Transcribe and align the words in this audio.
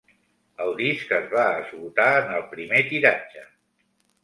El 0.63 0.71
disc 0.79 1.13
es 1.17 1.27
va 1.33 1.43
esgotar 1.59 2.09
en 2.23 2.33
el 2.39 2.49
primer 2.57 2.83
tiratge. 2.91 3.47